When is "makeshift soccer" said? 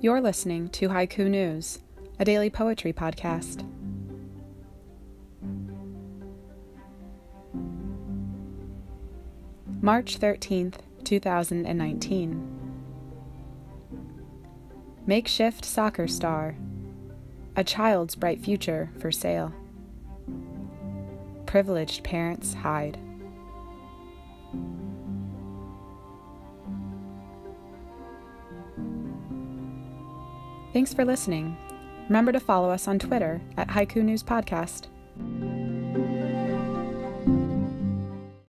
15.04-16.06